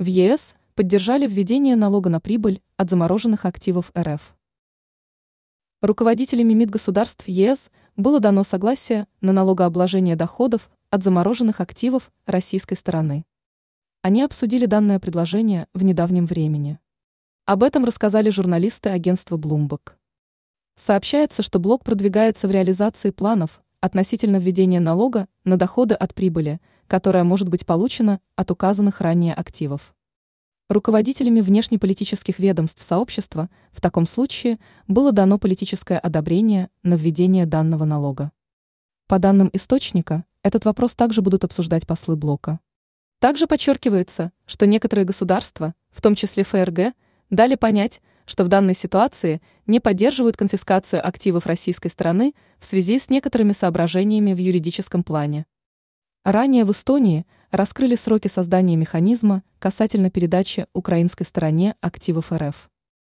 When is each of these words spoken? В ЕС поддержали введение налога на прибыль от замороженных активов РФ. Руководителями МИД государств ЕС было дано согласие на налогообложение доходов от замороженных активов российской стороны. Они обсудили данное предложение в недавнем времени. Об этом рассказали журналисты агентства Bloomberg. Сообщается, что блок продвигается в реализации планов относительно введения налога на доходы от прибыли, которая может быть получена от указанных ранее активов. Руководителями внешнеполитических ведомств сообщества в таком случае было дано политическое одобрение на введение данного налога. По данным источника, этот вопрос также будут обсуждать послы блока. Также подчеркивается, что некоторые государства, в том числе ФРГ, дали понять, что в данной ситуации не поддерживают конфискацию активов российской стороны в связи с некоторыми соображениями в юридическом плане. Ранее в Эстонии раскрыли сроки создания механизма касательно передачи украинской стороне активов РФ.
В 0.00 0.06
ЕС 0.06 0.54
поддержали 0.76 1.26
введение 1.26 1.76
налога 1.76 2.08
на 2.08 2.20
прибыль 2.20 2.62
от 2.78 2.88
замороженных 2.88 3.44
активов 3.44 3.92
РФ. 3.94 4.34
Руководителями 5.82 6.54
МИД 6.54 6.70
государств 6.70 7.28
ЕС 7.28 7.70
было 7.98 8.18
дано 8.18 8.42
согласие 8.42 9.06
на 9.20 9.32
налогообложение 9.32 10.16
доходов 10.16 10.70
от 10.88 11.04
замороженных 11.04 11.60
активов 11.60 12.10
российской 12.24 12.76
стороны. 12.76 13.26
Они 14.00 14.22
обсудили 14.22 14.64
данное 14.64 14.98
предложение 15.00 15.66
в 15.74 15.84
недавнем 15.84 16.24
времени. 16.24 16.78
Об 17.44 17.62
этом 17.62 17.84
рассказали 17.84 18.30
журналисты 18.30 18.88
агентства 18.88 19.36
Bloomberg. 19.36 19.92
Сообщается, 20.76 21.42
что 21.42 21.58
блок 21.58 21.84
продвигается 21.84 22.48
в 22.48 22.52
реализации 22.52 23.10
планов 23.10 23.60
относительно 23.80 24.38
введения 24.38 24.80
налога 24.80 25.28
на 25.44 25.58
доходы 25.58 25.94
от 25.94 26.14
прибыли, 26.14 26.58
которая 26.90 27.22
может 27.22 27.48
быть 27.48 27.64
получена 27.64 28.18
от 28.34 28.50
указанных 28.50 29.00
ранее 29.00 29.32
активов. 29.32 29.94
Руководителями 30.68 31.40
внешнеполитических 31.40 32.40
ведомств 32.40 32.82
сообщества 32.82 33.48
в 33.70 33.80
таком 33.80 34.08
случае 34.08 34.58
было 34.88 35.12
дано 35.12 35.38
политическое 35.38 36.00
одобрение 36.00 36.68
на 36.82 36.94
введение 36.94 37.46
данного 37.46 37.84
налога. 37.84 38.32
По 39.06 39.20
данным 39.20 39.50
источника, 39.52 40.24
этот 40.42 40.64
вопрос 40.64 40.96
также 40.96 41.22
будут 41.22 41.44
обсуждать 41.44 41.86
послы 41.86 42.16
блока. 42.16 42.58
Также 43.20 43.46
подчеркивается, 43.46 44.32
что 44.44 44.66
некоторые 44.66 45.04
государства, 45.04 45.76
в 45.92 46.02
том 46.02 46.16
числе 46.16 46.42
ФРГ, 46.42 46.94
дали 47.30 47.54
понять, 47.54 48.00
что 48.26 48.42
в 48.42 48.48
данной 48.48 48.74
ситуации 48.74 49.40
не 49.68 49.78
поддерживают 49.78 50.36
конфискацию 50.36 51.06
активов 51.06 51.46
российской 51.46 51.88
стороны 51.88 52.34
в 52.58 52.66
связи 52.66 52.98
с 52.98 53.10
некоторыми 53.10 53.52
соображениями 53.52 54.34
в 54.34 54.38
юридическом 54.38 55.04
плане. 55.04 55.46
Ранее 56.24 56.66
в 56.66 56.72
Эстонии 56.72 57.26
раскрыли 57.50 57.94
сроки 57.94 58.28
создания 58.28 58.76
механизма 58.76 59.42
касательно 59.58 60.10
передачи 60.10 60.66
украинской 60.74 61.24
стороне 61.24 61.76
активов 61.80 62.30
РФ. 62.30 62.69